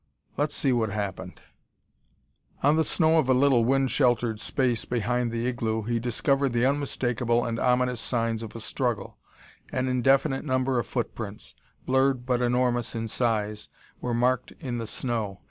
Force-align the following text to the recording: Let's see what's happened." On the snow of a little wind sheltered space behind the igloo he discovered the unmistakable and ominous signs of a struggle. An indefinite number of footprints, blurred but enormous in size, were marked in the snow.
Let's 0.35 0.55
see 0.55 0.73
what's 0.73 0.93
happened." 0.93 1.43
On 2.63 2.75
the 2.75 2.83
snow 2.83 3.19
of 3.19 3.29
a 3.29 3.35
little 3.35 3.63
wind 3.63 3.91
sheltered 3.91 4.39
space 4.39 4.83
behind 4.83 5.29
the 5.31 5.45
igloo 5.45 5.83
he 5.83 5.99
discovered 5.99 6.53
the 6.53 6.65
unmistakable 6.65 7.45
and 7.45 7.59
ominous 7.59 8.01
signs 8.01 8.41
of 8.41 8.55
a 8.55 8.59
struggle. 8.59 9.19
An 9.71 9.87
indefinite 9.87 10.43
number 10.43 10.79
of 10.79 10.87
footprints, 10.87 11.53
blurred 11.85 12.25
but 12.25 12.41
enormous 12.41 12.95
in 12.95 13.07
size, 13.07 13.69
were 13.99 14.15
marked 14.15 14.53
in 14.59 14.79
the 14.79 14.87
snow. 14.87 15.39